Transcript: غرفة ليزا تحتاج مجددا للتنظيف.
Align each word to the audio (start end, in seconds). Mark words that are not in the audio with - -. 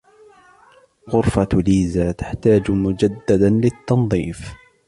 غرفة 1.09 1.47
ليزا 1.57 2.11
تحتاج 2.11 2.71
مجددا 2.71 3.49
للتنظيف. 3.49 4.53